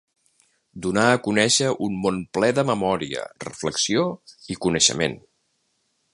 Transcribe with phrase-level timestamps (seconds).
[0.85, 4.09] Donar a conèixer un món ple de memòria, reflexió
[4.55, 5.17] i coneixement.